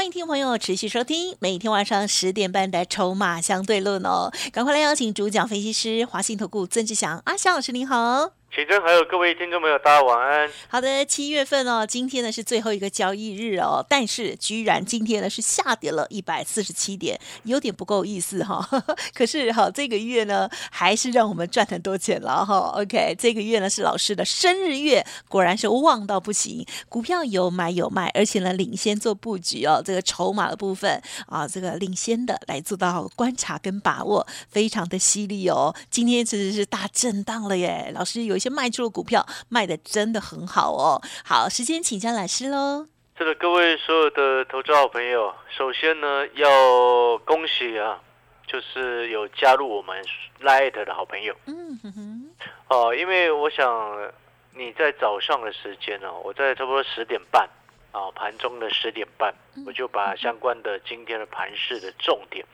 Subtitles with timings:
[0.00, 8.39] 欢迎听众朋友持续收听每天晚上十点半的《筹码相对论》哦，赶快来邀请主讲分析师华信投顾曾志祥阿祥老师，您好。
[8.52, 10.50] 启真还有各位听众朋友，大家晚安。
[10.66, 18.68] 好的，七月份哦，今天呢是最后一个交易日哦，但是居然今天呢是下跌了一百四十七点，有点不够意思哈。
[19.14, 22.72] 可是哈，这个月呢还是让我们赚很多钱了哈。
[22.74, 29.80] OK，这个月呢是老师的生日月，果然是旺到不行，股票有买有卖，而且呢领先做布局哦。
[29.82, 35.72] 这个筹码的部分啊，这个领先的来做到观察跟把握，非常的犀利哦。
[35.88, 38.39] 今天其实是大震荡了耶，老师有。
[38.40, 40.98] 一些卖出的股票卖的真的很好哦。
[41.22, 42.86] 好，时间请教老师喽。
[43.18, 48.00] 是的，各位所有的投资好朋友，首先呢要恭喜啊，
[48.46, 50.02] 就是有加入我们
[50.40, 51.36] Light 的好朋友。
[51.44, 52.30] 嗯哼哼。
[52.68, 54.10] 哦，因为我想
[54.54, 57.46] 你在早上的时间呢，我在差不多十点半
[57.92, 59.34] 啊，盘中的十点半，
[59.66, 62.44] 我就把相关的今天的盘市的重点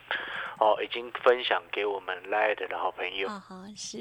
[0.59, 3.29] 哦，已经分享给我们 Light 的好朋友。
[3.29, 3.99] 啊哈，是。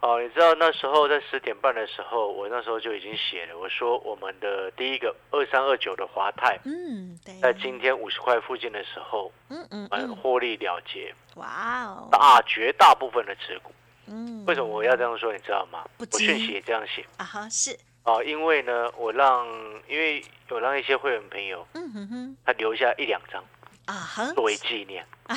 [0.00, 13.72] 哦，你知道那时候在十点半的时候，我那时候就已经写了，我说我们的第一个二三二九的华泰，嗯，在今天五十块附近的时候，嗯嗯，获利了结，哇哦，大绝大部分的持股，
[14.06, 15.32] 嗯，为什么我要这样说？
[15.32, 15.86] 你知道吗？
[15.98, 19.46] 我讯息也这样写啊哈，是哦，因为呢，我让
[19.88, 23.42] 因为有让一些会员朋友，嗯哼哼，他留下一两张
[23.86, 25.04] 啊哈，作为纪念。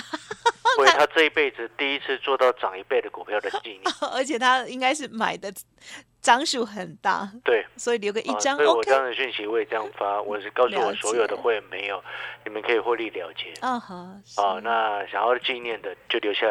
[0.80, 5.52] 为他这一辈子第一次做到涨一倍的股票的纪念， 而且他应该是买的
[6.22, 8.56] 张数很大，对，所以留个一张。
[8.58, 12.04] 所以我这样的讯息我也这样发，我是告诉我所有的会员朋友，
[12.44, 13.54] 你们可以获利了结。
[13.62, 13.96] 啊好，
[14.44, 16.46] 啊，那想要纪念的就留下。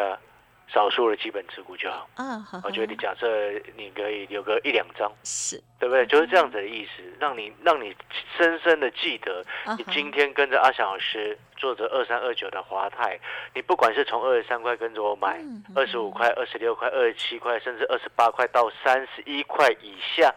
[0.67, 2.09] 少数的基本持股就好。
[2.15, 3.27] 啊，我觉得你假设
[3.75, 5.61] 你可以留个一两张，是。
[5.79, 6.05] 对不对？
[6.07, 7.95] 就是这样子的意思，让你让你
[8.35, 9.45] 深深的记得，
[9.77, 13.19] 你今天跟着阿翔老师做着二三二九的华泰，
[13.53, 15.39] 你不管是从二十三块跟着我买，
[15.75, 20.33] 二十五块、二十六块、二十七块，甚至二十八块到三十一块以下，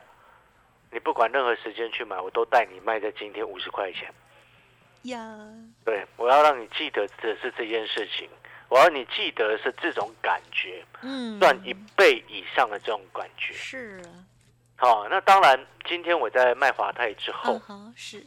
[0.93, 4.13] 你不管任何时间去买，我都带你卖在今天五十块钱。
[5.05, 5.39] 呀，
[5.87, 8.29] 对，我要让你记得的是这件事情。
[8.71, 14.01] 我要你记得是这种感觉，嗯，赚一倍以上的这种感觉是。
[14.77, 17.61] 好，那当然，今天我在卖华泰之后，
[17.97, 18.25] 是，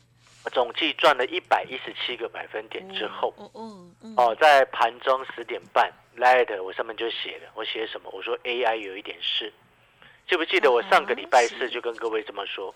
[0.52, 8.10] 总计赚了一百一十七个百分点之后，哦哦哦，在盘中十点半来的，我上面就写了，我写什么？
[8.12, 9.52] 我说 AI 有一点事，
[10.28, 12.76] 记不记得我上个礼拜四就跟各位这么说？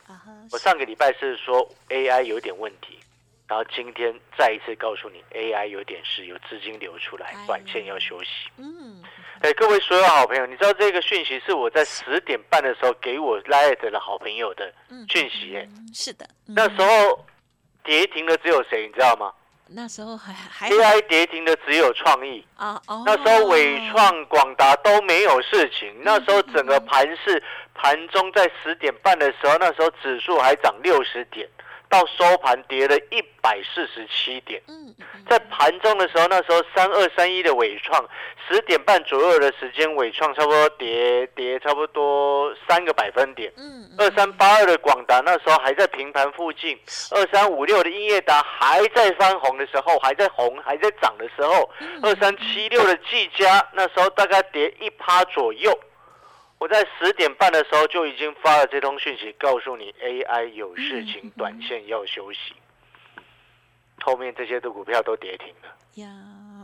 [0.52, 2.98] 我上个礼拜四说 AI 有点问题。
[3.48, 8.30] 然后今天再一次告诉你，AI 有点事，有资金流出来，短线要休息。
[8.58, 9.02] 嗯，
[9.40, 14.74] 哎，各位所有好朋友，你知道这个讯息是我在十点半的时候给我 Light 的好朋友的
[15.08, 15.56] 讯息？
[15.56, 16.28] 哎，是的。
[16.46, 17.26] 那时候
[17.86, 18.86] 跌停的只有谁？
[18.86, 19.32] 你知道吗？
[19.70, 22.82] 那时候还还 AI 跌停的只有创意啊。
[22.88, 23.04] 哦。
[23.06, 25.94] 那时候伟创、广达都没有事情。
[26.04, 27.42] 那时候整个盘市
[27.74, 31.48] 盘中在十点半的时候，那时候指数还涨六十点。
[31.90, 34.62] 到收盘跌了一百四十七点，
[35.30, 38.04] 在盘中的时候，那时候三二三一的尾创，
[38.48, 43.52] 十点半左右的时间，尾创差不多跌跌差不多三个百分点。
[43.98, 46.78] 二三八二的广达那时候还在平盘附近，
[47.12, 51.70] 二三五六的英业达还在翻红的时候，还在红还在涨的时候，
[52.04, 55.78] 二三七六的技嘉那时候大概跌一趴左右。
[56.60, 62.56] 我在十点半的时候就已经发了这通讯息，告诉你 AI 有事情，短线要休息。
[64.02, 65.76] 后面这些的股票都跌停了，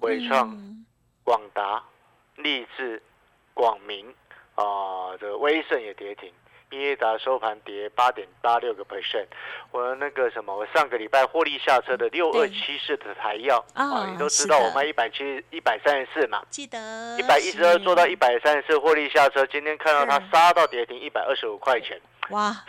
[0.01, 0.57] 伟创、
[1.23, 1.83] 广达、
[2.37, 3.01] 立志、
[3.53, 4.13] 广明
[4.55, 6.31] 啊，这个威盛也跌停。
[6.73, 9.27] 英业达收盘跌八点八六个 percent，
[9.71, 17.15] 我那个什么，我上个礼拜获利下车的六二七四的台药啊，你都知道我卖一百七一百三十四嘛，记得。
[17.19, 22.63] 一百一十二做到一百三十四获利下车，今天看到它杀到跌停一百二十五块钱，哇。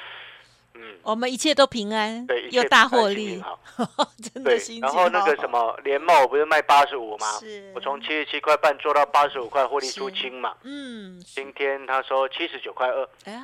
[0.76, 3.56] 嗯，我们一切都平安，对，又大获利，好，
[4.34, 7.28] 真的心然后那个什么联茂，我不是卖八十五吗？
[7.38, 10.52] 是，我从七十七块半做到八十五块，获利出清嘛。
[10.64, 13.08] 嗯，今天他说七十九块二。
[13.24, 13.40] 哎呀，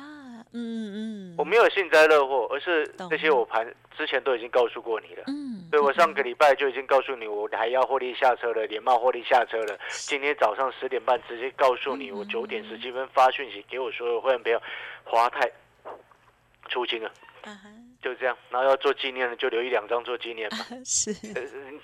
[0.53, 3.65] 嗯嗯，我没有幸灾乐祸，而是这些我盘
[3.97, 5.23] 之前都已经告诉过你了。
[5.27, 5.67] 嗯。
[5.71, 9.79] 所以我上个礼拜就已经告诉你，我还要获利下车了，连帽获利下车了。
[9.89, 14.61] 今天早上十点半直接告诉你，我九点十七分发讯息给我所有会员朋友，
[15.05, 15.49] 华泰
[16.71, 17.11] 出金了。
[18.01, 20.57] 就这样，然后要做纪念的就留一两张做纪念嘛。
[20.83, 21.13] 是，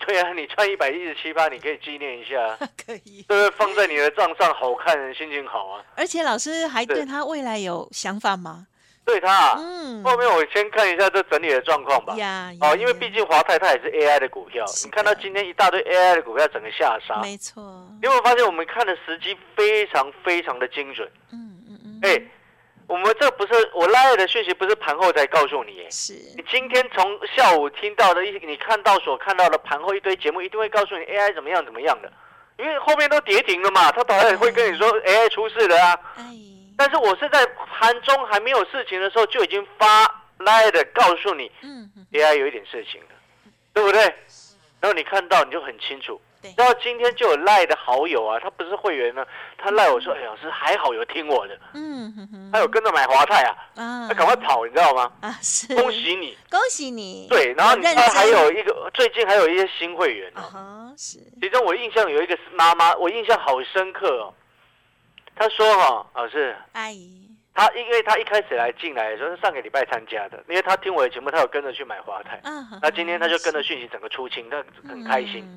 [0.08, 2.58] 对啊，你穿一百一十七八，你可以纪念一下。
[2.86, 3.24] 可以。
[3.28, 3.52] 对不对？
[3.52, 5.84] 放在你的账上，好看，心情好啊。
[5.96, 8.66] 而且老师还对他未来有想法吗？
[9.06, 10.04] 对他，嗯。
[10.04, 12.16] 后面我先看一下这整体的状况吧。
[12.16, 12.52] 呀。
[12.62, 17.22] 哦，因为毕竟华泰它也是 AI 的股票，你看到今天一大堆 AI 的股票整个下杀。
[17.22, 17.88] 没错。
[18.02, 21.08] 你有没有发现我们看的时机非常非常的精准？
[21.32, 22.00] 嗯嗯嗯。
[22.04, 22.22] 哎。
[22.88, 25.86] 我们这不是我拉的讯息，不是盘后才告诉你。
[25.90, 32.12] 是你今天从下午听到的一，你看到所看到的盘后一堆节目，一定会告诉你 AI 怎么样怎么样的，
[32.58, 36.00] 因为后面都跌停了嘛，他当然会跟你说 AI 出事了啊。
[36.78, 39.86] 但是我是在盘中还没有事情的时候就已经发
[40.38, 43.08] 拉的告诉你，嗯，AI 有一点事情了，
[43.74, 44.02] 对不对？
[44.80, 46.22] 然后你看到你就很清楚。
[46.56, 49.26] 然后今天就有赖的好友啊，他不是会员呢，
[49.58, 55.12] 他赖我说，哎，老师还好有听我的，嗯，他有跟着买华泰啊，啊，他赶快跑，你知道吗？
[55.22, 57.28] 啊，是，恭喜你，恭喜你。
[57.30, 61.20] 对，然后你他还有一个，最近还有一些新会员哦，是。
[61.42, 64.34] 其中我印象有一个妈妈，我印象好深刻哦。
[65.36, 75.48] 他说哈，老师，阿姨，他因为他一开始来进来的时候是上个礼拜参加的，因为他听我的节目，他有跟着去买华泰，嗯，那今天他就跟着讯息整个出清，他很开心。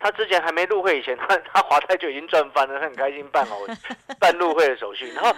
[0.00, 3.56] 他之前还没入会以前，他 他华泰就已经赚翻了，他很开心办好
[4.20, 5.12] 办入会的手续。
[5.12, 5.34] 然后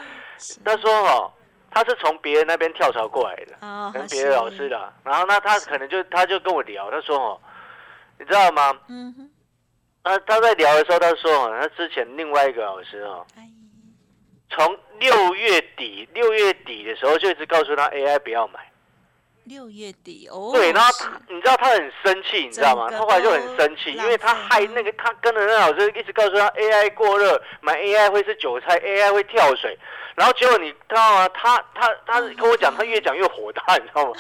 [0.65, 1.33] 他说：“哦，
[1.71, 3.57] 他是从别人那边跳槽过来的，
[3.93, 4.93] 跟别的老师的。
[5.05, 7.41] 然后那他可能就他就跟我聊，他说：哦，
[8.19, 8.79] 你知道吗？
[8.89, 9.31] 嗯哼。
[10.03, 13.27] 那他在聊的时候，他说：哦，他之前另外一个老师哦，
[14.51, 18.61] 从六月底六月底的时候就一直告诉他 AI 不要买。”
[19.44, 22.88] 六月底哦，对，然后他，你知道他很生气，你知道吗？
[22.90, 29.76] 他后来就很生气，因为他害那个他跟着那老师一直告诉他 AI 过热，买 AI 会是韭菜，AI 会跳水，
[30.14, 31.28] 然后结果你知道吗？
[31.31, 34.12] 他他他跟我讲，他越讲越火大，你知道吗？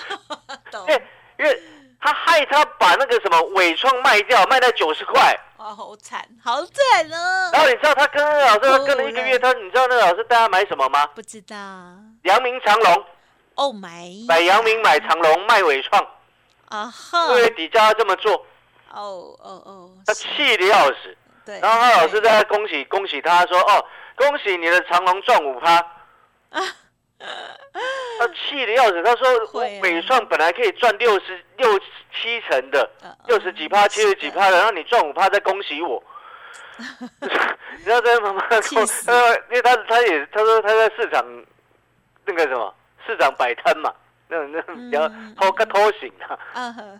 [0.86, 1.02] 对，
[1.38, 1.62] 因为
[2.00, 7.50] 他害他把那个什么伟创卖掉，卖到九十块，哇，好惨，好惨哦。
[7.52, 11.06] 然后你知道他跟那老师他跟了一个月，他你知道那个老师带他买什么吗？
[11.14, 11.56] 不知道，
[12.22, 13.04] 阳明长隆。
[13.60, 16.02] 哦，买买阳明，买长隆，卖伟创，
[16.70, 18.34] 啊哈，六月底叫他这么做，
[18.88, 21.14] 哦哦哦，他气的要死，
[21.44, 23.84] 对，然后他老师在恭喜恭喜他说，哦，
[24.16, 25.74] 恭喜你的长隆赚五趴，
[26.48, 26.62] 啊，
[28.18, 32.90] 他气的要死，他说伟创本来可以赚六十六七成的，
[33.26, 36.02] 六十几趴，七十几趴的，然后你赚五趴，再恭喜我
[37.76, 41.22] 你知道这妈妈说，呃，因为他他也他说他在市场
[42.24, 42.74] 那个什么。
[43.06, 43.92] 市长摆摊嘛，
[44.28, 46.38] 那那比较偷个偷醒啊，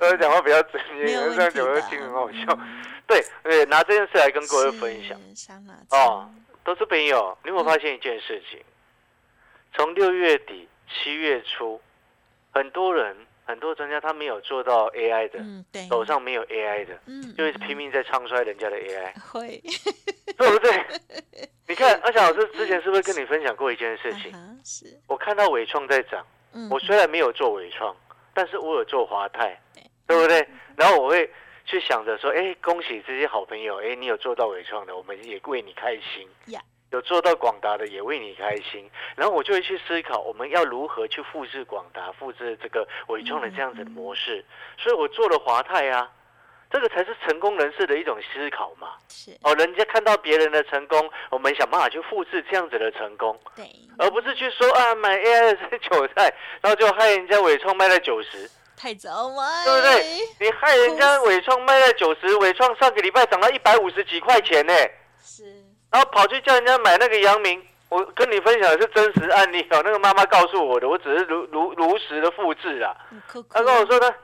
[0.01, 2.59] 呃，讲话比较直接，这样讲会听很好笑。
[3.07, 5.19] 对对，拿这件事来跟各位分享。
[5.91, 6.31] 哦，
[6.65, 7.37] 都是朋友。
[7.45, 8.63] 你有发现一件事情？
[9.75, 11.81] 从六月底七月初，
[12.53, 13.17] 很多人
[13.51, 15.39] 很多专家他没有做到 AI 的，
[15.89, 19.61] 手上没有 AI 的，嗯，就会拼命在唱衰人家的 AI，会，
[20.39, 20.85] 对不对？
[21.69, 24.33] 你看，阿翔老师之前是不是跟你分享过一件事情？
[24.65, 24.87] 是。
[25.07, 26.25] 我看到伟创在涨，
[26.71, 27.95] 我虽然没有做伟创，
[28.33, 29.61] 但是我有做华泰，
[30.07, 30.47] 对不对？
[30.77, 31.31] 然后我会
[31.65, 36.29] 去想着说，哎，恭喜这些好朋友，哎，你有做到伟创的，我们也为你开心。
[36.91, 38.91] 有做到广达的，也为你开心。
[39.17, 44.45] 然后我就会去思考，我们要如何去复制广达，复制这个伟创的这样子的模式。
[44.79, 46.11] 所以我做了华泰啊。
[46.73, 48.91] 这个才是成功人士的一种思考嘛？
[49.09, 53.65] 是哦，人家看到别人的成功，我们想办法去复制这样子的成功，对，
[53.99, 60.47] 而不是去说啊买 AI 的 韭菜，然后就害人家伟创卖了九十，太早买，对不对？
[60.47, 64.73] 你害人家伟创卖了九十，伟创上个礼拜涨到一百五十几块钱呢，
[65.21, 65.43] 是，
[65.91, 72.97] 然后跑去叫人家买那个阳明，我跟你分享的是真实案例哦，那个妈妈告诉我的，我只是如如如实的复制啊，
[73.51, 74.15] 他跟我说他。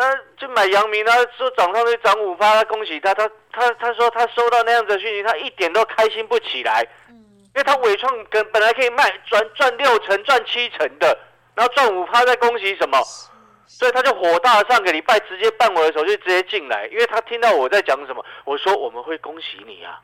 [0.00, 11.18] 他就买阳明，他说涨上去涨五趴，他恭喜他，他他他说他收到那样子的讯息，他一点都开心不起来，嗯，因为他伟创跟本来可以卖赚赚六成赚七成的，
[11.56, 12.96] 然后赚五趴在恭喜什么，
[13.66, 19.98] 所以他就火大，上个礼拜直接办我的手续直接进来，因为他听到我在讲什么，我说我们会恭喜你啊。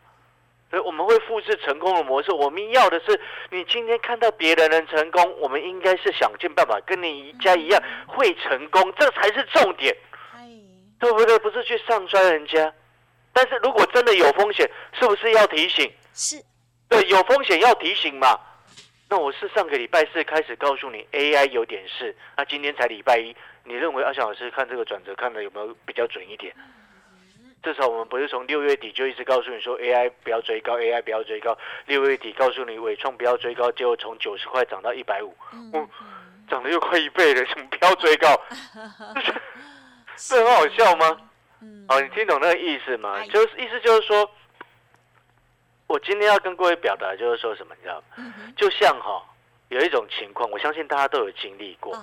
[0.74, 2.32] 所以我们会复制成功的模式。
[2.32, 9.96] 我们要的是，你今天看到别人能成功，我们应该是想尽办法跟你家一样会成功，这才是重点，
[10.98, 11.38] 对不对？
[11.38, 12.74] 不是去上摔人家。
[13.32, 15.88] 但是如果真的有风险，是不是要提醒？
[16.12, 16.42] 是，
[16.88, 18.36] 对，有风险要提醒嘛。
[19.08, 26.52] 那我是上个礼拜四开始告诉你 AI 有点事，那今天才礼拜一，你认为阿翔老师看这个转折看的有没有比较准一点？
[27.64, 31.56] 至少我们不是从六月底就一直告诉你说 AI 不要追高，AI 不要追高。
[31.86, 35.88] 六月底告诉你伟创不要追高，结果从九十块涨到一百五，嗯，
[36.48, 38.28] 涨了又快一倍了，什么不要追高？
[40.16, 41.18] 这很好笑吗？
[41.88, 43.24] 哦，你听懂那个意思吗？
[43.26, 44.30] 就是意思就是说，
[45.86, 48.34] 我今天要跟各位表达就是说什么，你知道吗？
[48.56, 49.22] 就像哈，
[49.68, 51.98] 有一种情况，我相信大家都有经历过，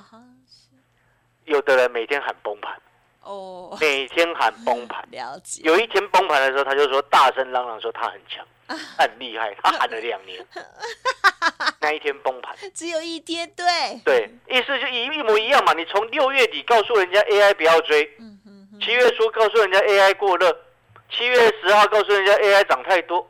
[1.45, 2.75] 有的人每天喊崩盘。
[3.23, 5.61] 哦，每天喊崩盘，了解。
[5.63, 9.55] 有一天崩盘的时候，他就说大声嚷嚷说他很强，他很厉害。
[9.61, 10.43] 他喊了两年，
[11.79, 13.65] 那一天崩盘，只有一天，对，
[14.03, 15.73] 对，意思就一一模一样嘛。
[15.73, 18.03] 你从六月底告诉人家 AI 不要追，
[18.81, 20.55] 七月初告诉人家 AI 过热，
[21.11, 23.27] 七月十号告诉人家 AI 涨太多，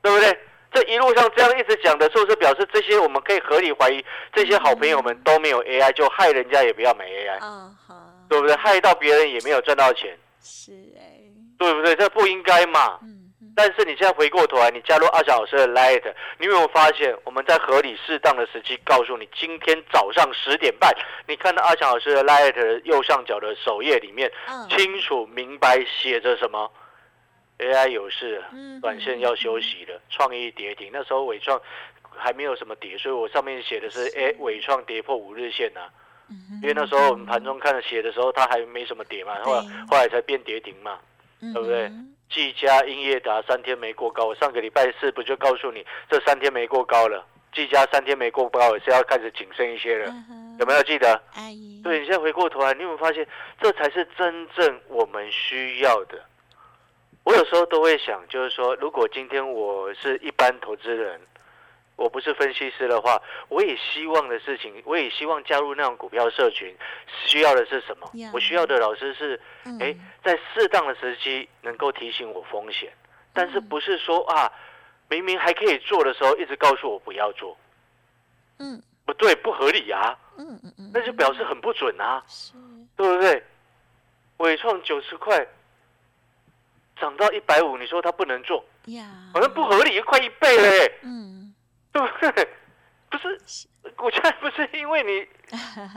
[0.00, 0.38] 对不对？
[0.72, 7.38] 这一路上这样一直讲的，是不是表示这些我们可以合理怀疑，这些好朋友们都没有 AI，就害人家也不要买 AI。
[8.28, 8.56] 对不对？
[8.56, 11.20] 害到别人也没有赚到钱，是哎，
[11.58, 11.94] 对不对？
[11.96, 12.98] 这不应该嘛。
[13.02, 13.22] 嗯
[13.58, 16.02] 但是你现在回过头来，你加入阿小老师的 Light，
[16.38, 20.94] 你有没有发现我们在合理适当的时期告诉你，今天早上十点半，
[21.26, 24.30] 你看到阿小老师的 Light 右上角的首页里面，
[24.68, 26.70] 清楚明白写着什么
[27.58, 28.44] ？AI 有事，
[28.82, 30.90] 短线要休息了，创意跌停。
[30.92, 31.58] 那时候伟创
[32.14, 35.80] 还没有什么跌，所以我上面写的是，哎，伟创跌破五日线呐。
[36.60, 40.98] 因为那时候我们盘中看写的时候，它还没什么跌嘛，后来后来才变跌停嘛，
[41.40, 41.90] 对不对？
[42.28, 50.12] 技嘉、英业达三天没过高，我上个礼拜四不就告诉你，这三天没过高了，技嘉三天没过高也是要开始谨慎一些了，
[50.58, 51.22] 有没有记得？
[51.84, 53.24] 对，你现在回过头来，你有没有发现，
[53.60, 56.20] 这才是真正我们需要的？
[57.22, 61.20] 我有时候都会想，就是说，如果今天我是一般投资人。
[61.96, 66.74] 我不是分析师的话，我也希望的事情，我也希望加入那种股票社群。
[67.26, 68.10] 需要的是什么？
[68.32, 69.40] 我需要的老师是，
[69.80, 72.92] 哎，在适当的时机能够提醒我风险，
[73.32, 74.52] 但是不是说啊，
[75.08, 77.56] 明明还可以做的时候，一直告诉我不要做。
[78.58, 80.16] 嗯，不对，不合理啊。
[80.38, 82.22] 嗯嗯嗯，那就表示很不准啊，
[82.94, 83.42] 对不对？
[84.36, 85.46] 伟创九十块
[87.00, 88.62] 涨到一百五，你说他不能做？
[88.88, 90.98] 呀，好像不合理，快一倍嘞。
[91.02, 91.45] 嗯。
[91.96, 92.48] 对不对？
[93.08, 93.40] 不是
[93.94, 95.26] 股价不是因为你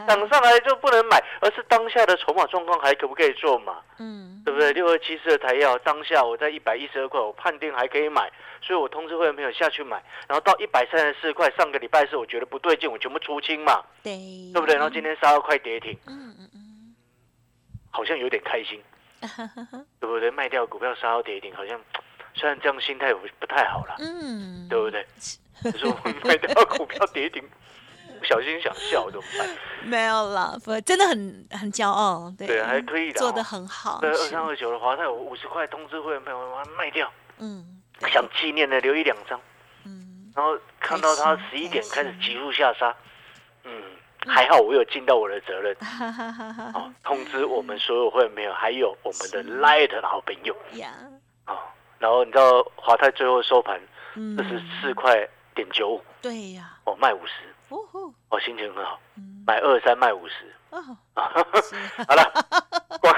[0.08, 3.82] 涨上来就不能买，而是当下的筹码状况还可不可以做嘛？
[3.98, 4.72] 嗯，对不对？
[4.72, 14.16] 六二七四的台药，当下我在一百一十二块，我判定还可以买，所以我通知会员朋友下去买，然后到一百三十四块，上个礼拜是我觉得不对劲，我全部出清嘛，对，
[14.54, 14.76] 对不对？
[14.76, 16.96] 然后今天杀到快跌停，嗯嗯嗯，
[17.90, 18.82] 好像有点开心，
[20.00, 20.30] 对不对？
[20.30, 21.82] 卖掉股票杀到跌停，好像
[22.36, 25.06] 虽然这样心态不不太好了，嗯，对不对？
[25.64, 27.44] 就是我买到股票跌停，
[28.20, 29.50] 不小心想笑怎么办？
[29.84, 34.00] 没有啦，不，真的很很骄傲，对，还可以的，做的很好。
[34.02, 39.40] 对，二三二九的华泰，我五十块通知会员朋友把它卖掉，嗯，想纪念的留一两张，
[39.86, 42.94] 嗯，然后看到它十一点开始急速下杀，
[43.64, 43.72] 嗯，
[44.28, 45.76] 还好我有尽到我的责任，
[46.74, 50.94] 哦，通知我们所有会员朋友，还有我们的 Light 的好朋友，呀，
[51.48, 51.58] 哦，
[52.00, 53.80] 然后你知道华泰最后收盘，
[54.38, 55.28] 这是四块。
[55.56, 57.34] 点九五，对呀，哦卖五十，
[58.30, 59.00] 哦心情很好，
[59.46, 60.82] 买二三卖五十，哦，
[61.16, 62.32] 好了，
[63.02, 63.16] 广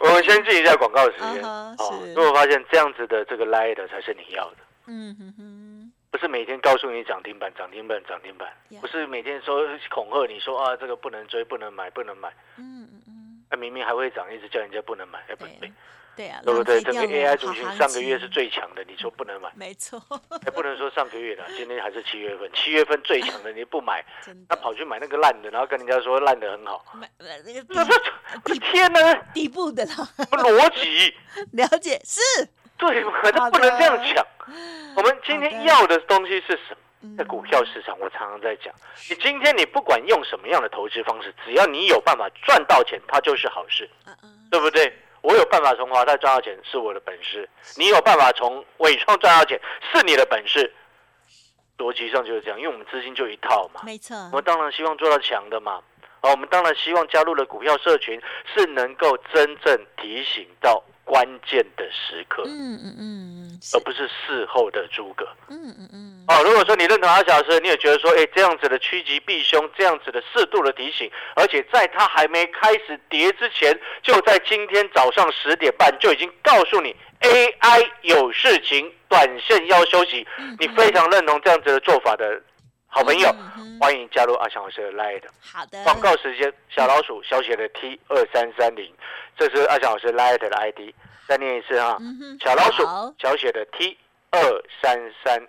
[0.00, 1.74] 我们先进一下广告时间，哦，
[2.14, 4.56] 如果发现这样子的这个 light 才是你要的，
[4.86, 8.48] 嗯哼哼，不是每天告诉你涨停板涨停板涨停板，
[8.80, 15.72] 不是每天说恐吓你说啊这个不能追不能买不能买，嗯嗯嗯，那明明还会涨，一直叫人家不能买，哎不对。
[16.18, 16.82] 对啊，对不对？
[16.82, 19.48] 整个 AI 族群上个月是最强的，你说不能买？
[19.54, 20.02] 没错，
[20.44, 24.04] 还不能说上个月的， 今天还是七月份，七月份最强的你不买，
[24.48, 29.92] 他跑去买那个烂的，然后跟人家说烂的很好，买那个，天哪，底部的了，
[30.32, 31.14] 逻辑？
[31.54, 32.20] 了解是，
[32.76, 34.26] 对，可是不能这样讲。
[34.96, 37.16] 我们今天要的东西是什么？
[37.16, 38.74] 在股票市场，我常常在讲，
[39.08, 43.88] 你今天你不管用什么样的投资方式，只要你有办法赚到钱，它就是好事，
[44.50, 44.92] 对不对？
[45.28, 49.60] 我有办法从华泰赚到钱是我的本事，你有办法从伟创赚到钱
[49.92, 50.72] 是你的本事，
[51.76, 55.82] 逻辑上就是这样，因为我们资金就一套嘛，没错，我们当然希望做到强的嘛，
[56.20, 58.20] 啊，我们当然希望加入了股票社群
[58.54, 60.82] 是能够真正提醒到。
[61.08, 66.24] 关键的时刻，嗯嗯嗯，而不是事后的诸葛，嗯嗯嗯。
[66.28, 80.26] 哦，如果说你认同阿小师，你也觉得说，哎，这样子的趋吉避凶，这样子的适度的提醒，而且在他还没开始跌之前，就在今天早上十点半就已经告诉你 AI 有事情，短线要休息，
[80.58, 82.38] 你非常认同这样子的做法的
[82.98, 83.32] 好朋友。
[83.78, 85.22] 欢迎加入阿翔老师的 Line。
[85.40, 85.80] 好的。
[85.84, 88.92] 广告时间，小老鼠小写的 T 二三三零，
[89.36, 90.92] 这是阿翔老师 Line 的 ID。
[91.28, 91.96] 再念一次哈，
[92.40, 92.82] 小老鼠
[93.16, 93.96] 小写的 T
[94.32, 94.40] 二
[94.82, 95.40] 三三。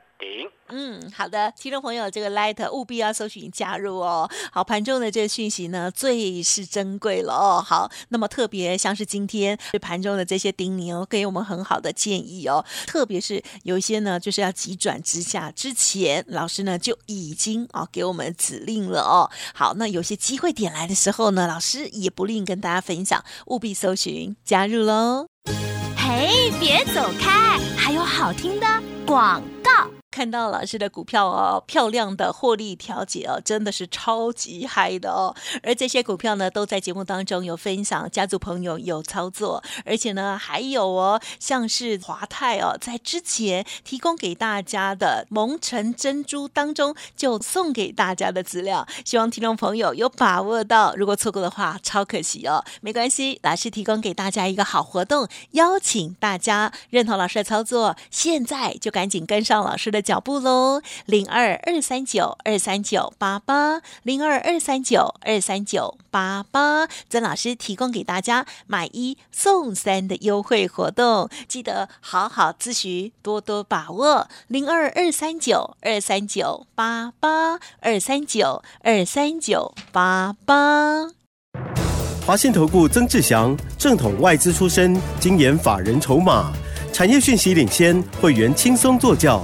[0.71, 4.29] 嗯，好的，听众朋友，这个 Light 务必要搜寻加入哦。
[4.51, 7.63] 好，盘中的这个讯息呢，最是珍贵了哦。
[7.65, 12.63] 好，那么特别像是今天对盘中的这些叮咛哦，给我们很好的建议哦。
[12.85, 19.31] 特别是有一些呢，就是要急转直下之前，老师呢就已经哦给我们指令了哦。
[19.53, 25.25] 好，那有些机会点来的时候呢，老师也不吝跟大家分享，务必搜寻加入喽。
[25.97, 28.67] 嘿，别走开，还有好听的
[29.05, 29.89] 广告。
[30.11, 35.35] 看到老师的股票哦，漂亮的获利调节哦，真的是超级嗨的哦。
[35.61, 50.95] 而这些股票呢，都在节目当中有分享，家族朋友有操作，而且呢，还有哦，像是华泰哦，在之前提供给大家的蒙城珍珠当中，就送给大家的资料，希望听众朋友有把握到。
[50.95, 52.65] 如果错过的话，超可惜哦。
[52.81, 59.98] 没关系，老师提供给大家一个好活动，邀请大家认同老师的操作，现在就赶紧跟上老师的。
[60.01, 81.09] 脚步喽，零二二三九二三九八八，零二二三九二三九八八，曾老师提供给大家买一送三的优惠活动，记得好好咨询，多多把握，零二二三九二三九八八，二三九二三九八八。
[82.25, 86.53] 华信投顾曾志祥，正统外资出身，精研法人筹码，
[86.93, 89.43] 产业讯息领先，会员轻松做教。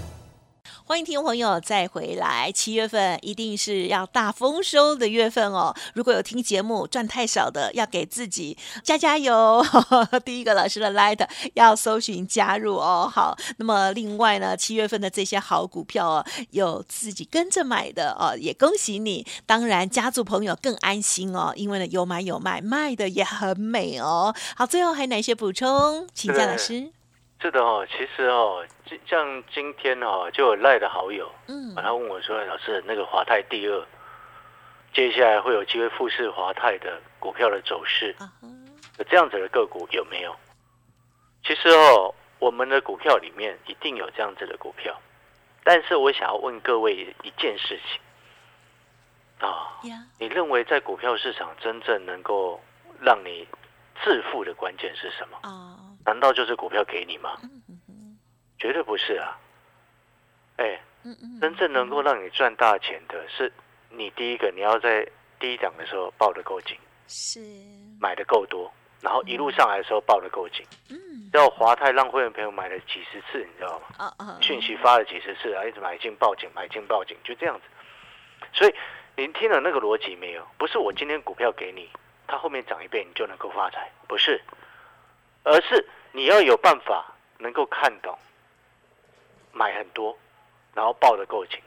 [0.91, 5.73] 欢迎听众朋友再回来，七月份一定是要大丰收的月份哦。
[5.93, 9.65] 如果有听节目赚太少的，要给自己加加油。
[10.25, 13.09] 第一个老师的 Light 要搜寻加入哦。
[13.09, 19.25] 好，那么另外呢，七月份的这些好股票哦，有自己跟着买的哦，也恭喜你。
[19.45, 24.35] 当然，家族朋友更安心哦，因为呢有买有卖，卖的也很美哦。
[24.57, 26.05] 好，最后还有哪些补充？
[26.13, 26.91] 请教老师。
[27.41, 28.63] 是的哦，其实哦，
[29.07, 33.85] 像今天哦，就有赖的好友，嗯，他问我说：“老师，那个华泰第二，
[34.93, 38.15] 接下来会有机会复试华泰的股票的走势，
[38.99, 40.35] 有这样子的个股有没有？”
[41.43, 44.95] 其实哦，我们的股票里面一定有这样子的股票，
[45.63, 49.79] 但是我想要问各位一件事情啊，
[50.19, 52.61] 你认为在股票市场真正能够
[52.99, 53.47] 让你
[54.03, 55.39] 致富的关键是什么？
[56.03, 56.05] 啊？
[56.05, 57.37] 难道就是股票给你吗？
[58.57, 59.39] 绝对不是啊！
[60.57, 60.79] 哎，
[61.41, 63.51] 真正能够让你赚大钱的是
[63.89, 65.07] 你第一个，你要在
[65.39, 67.39] 低档的时候抱得够紧，是
[67.99, 70.63] 买的够多，然后一路上来的时候抱得够紧。
[70.91, 70.97] 嗯，
[71.33, 73.87] 要华泰让会员朋友买了几十次，你知道吗？
[73.97, 74.37] 啊啊！
[74.39, 77.63] 讯息发了几十次啊，一直买进报警，买进报警，就这样子。
[78.53, 78.75] 所以
[79.15, 80.47] 您听了那个逻辑没有？
[80.59, 81.89] 不是我今天股票给你，
[82.27, 84.39] 它后面涨一倍你就能够发财，不是。
[85.43, 88.17] 而是你要有办法能够看懂，
[89.51, 90.17] 买很多，
[90.73, 91.59] 然后抱得够紧，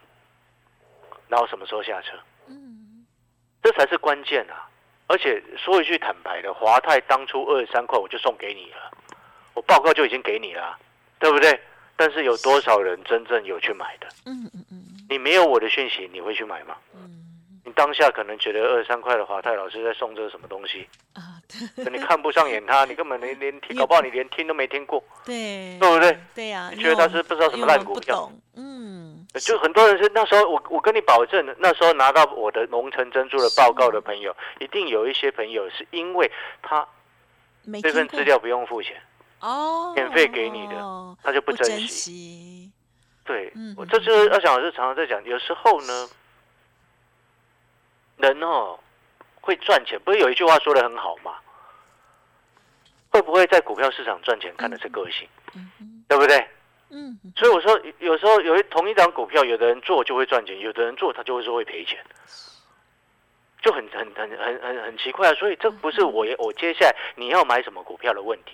[1.27, 2.17] 然后什么时候下车？
[2.47, 3.05] 嗯，
[3.61, 4.69] 这才是关键啊！
[5.07, 8.91] 而且说一句坦白的，华泰当初二十三块我就送给你了，
[9.53, 10.77] 我报告就已经给你了，
[11.19, 11.59] 对不对？
[11.95, 14.07] 但是有多少人真正有去买的？
[14.25, 16.77] 嗯嗯嗯，你没有我的讯息，你会去买吗？
[16.93, 17.23] 嗯。
[17.63, 21.34] 你当下可能觉得二十三块的华泰老师在送这个什么东西啊？
[21.75, 26.19] 你看不上眼他，你根本连连听，搞不好你连听都没听过，对，对不对？
[26.33, 28.31] 对呀，你觉得他是不知道什么烂股票？
[28.55, 36.31] 嗯，就很多人是那时候，我我跟你保证，那时候拿到我的龙城珍珠的报告的朋友，一定有一些朋友是因为
[36.61, 36.87] 他
[37.81, 39.01] 这份资料不用付钱
[39.41, 40.75] 哦，免费给你的，
[41.23, 42.71] 他就不珍惜。
[43.23, 46.09] 对，我这就是二小老师常常在讲，有时候呢。
[48.17, 48.79] 人哦，
[49.45, 51.35] 会赚钱，不是有一句话说的很好吗？
[53.11, 55.27] 会不会在股票市场赚钱，看的是个性，
[56.09, 56.45] 对不对？
[56.89, 57.17] 嗯。
[57.35, 62.03] 所以我说，有时候有一同一张股票，有的人做就会赚钱，有的人做他就会说会赔钱，
[63.61, 65.33] 就很很很很很很奇怪。
[65.35, 68.53] 所以这不是我我接下来你要买什么股票的问题。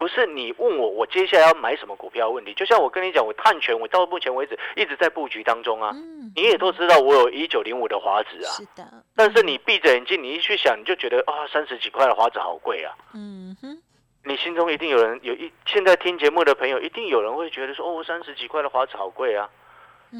[0.00, 2.30] 不是你问我，我接下来要买什么股票？
[2.30, 5.90] 问题就像我跟你讲，我探权，我到目前为止一直在布局当中啊。
[5.92, 8.48] 嗯，你也都知道，我有一九零五的华子啊。
[8.52, 8.82] 是的。
[9.14, 12.96] 但是你闭着眼睛，你一去想，你就觉得啊，三十几块的华子好贵啊。
[13.12, 13.78] 嗯哼。
[14.24, 19.50] 你心中一定有人有一现在听节目的朋友，一定有人会觉得说，哦，三十几块的华子好贵啊，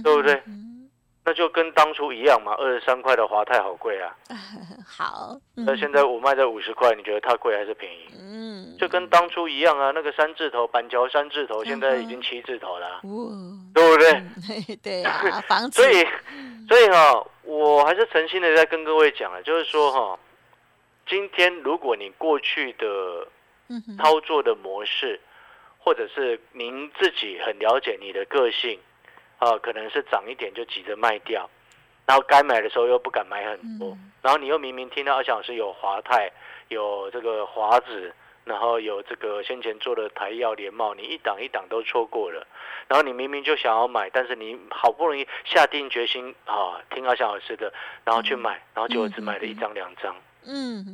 [0.05, 0.43] 对不对？
[1.23, 4.17] 那就跟当初一样嘛，二十三块的华泰好贵啊。
[4.87, 8.07] 好，那现在我卖在五十块，你觉得它贵还是便宜？
[8.19, 13.01] 嗯，就跟当初一样啊，那个三字头板桥三字头，现在已经七字头了，
[13.75, 14.77] 对不对？
[14.77, 15.83] 对 啊，房子。
[15.83, 16.07] 所以，
[16.67, 20.19] 所以哈，我还是诚心的在跟各位讲啊，就是说哈，
[21.07, 23.29] 今天如果你过去的
[23.99, 25.21] 操作的模式，
[25.79, 28.81] 或者是您自己很了解你的个性。
[29.41, 31.49] 啊，可能是涨一点就急着卖掉，
[32.07, 36.31] 然后该买的时候又不敢买很多，然后你又明明听到阿翔老师有华泰，
[36.69, 42.47] 有这个华子，然后有这个先前做的台药联茂，你一档一档都错过了，
[42.87, 47.73] 然后你明明就想要买，但是你好不容易下定决心啊，听阿翔老师的，
[48.05, 50.85] 然后去买，然后就只买了一张两张，嗯，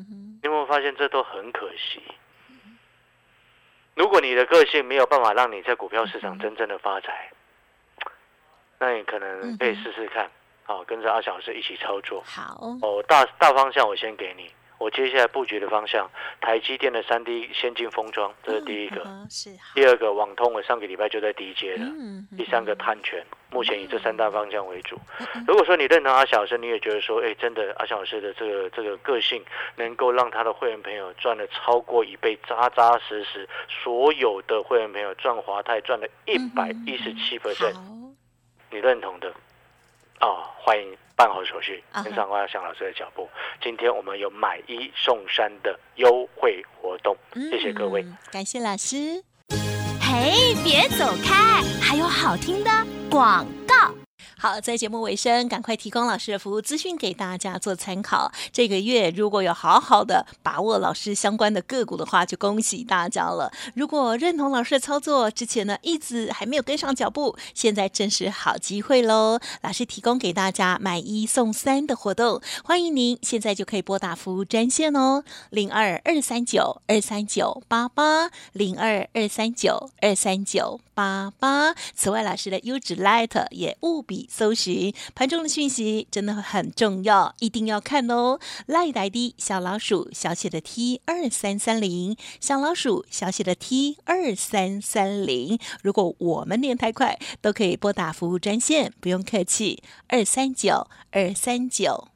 [0.40, 2.00] 你有没有发现这都很可惜？
[3.96, 7.32] 如果你的个性没有办法让你在股票市场真正的发财。
[8.79, 10.31] 那你可能可以试试看，
[10.65, 12.23] 好，跟着阿小老师一起操作。
[12.27, 16.11] 好哦，大大方向我先给你，我接下来布局的方向，
[16.41, 19.07] 台积电的三 D 先进封装，这是第一个。
[19.31, 19.51] 是。
[19.75, 21.85] 第二个网通，我上个礼拜就在第一阶了。
[21.87, 22.27] 嗯。
[22.37, 24.99] 第三个碳权，目前以这三大方向为主。
[25.47, 29.43] 如果说你认同阿小老师，你也觉得说，哎，真的阿小老师的这个这个个性，
[29.77, 37.75] 能够让他的会员朋友赚了超过一倍，扎扎实实，所有的会员朋友赚华泰赚了一百一十七 percent。
[38.77, 39.33] 你认同的
[40.21, 43.27] 哦，欢迎办好手续，跟上阿翔老师的脚步。
[43.62, 47.17] 今天我们有买一送三的优惠活动，
[47.51, 49.25] 谢谢各位，感谢老师。
[49.99, 52.71] 嘿，别走开，还有好听的
[53.11, 54.06] 广告。
[54.38, 58.31] 好，在节目尾声，赶快提供老师的服务资讯给大家做参考。
[58.53, 63.51] 这个月如果有好好的把握老师相关的个股的话，就恭喜大家了。
[63.75, 69.40] 如果认同老师的操作，之前呢一直还没有跟上脚步，现在正是好机会喽！
[69.62, 81.74] 老师提供给大家买一送三的活动，欢迎您现在就可以拨打服务专线哦，零二二三九二三九八八零二二三九二三九八八。
[81.94, 84.26] 此外，老师的优质 Light 也务必。
[84.32, 88.40] 搜寻盘中的讯息真的很重要，一定要看哦。
[88.64, 95.59] 赖呆的小老鼠小写的 T 二三三零，小老鼠小写的 T 二三三零。
[95.82, 102.15] 如果我们连太快，都可以拨打服务专线，不用客气，二三九二三九。